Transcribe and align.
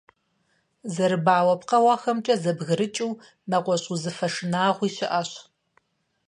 Зэрыбауэ 0.93 1.53
пкъыгъуэхэмкӀэ 1.59 2.35
зэбгрыкӀыу 2.41 3.19
нэгъуэщӀ 3.49 3.87
узыфэ 3.93 4.27
шынагъуи 4.33 4.89
щыӀэщ. 4.95 5.31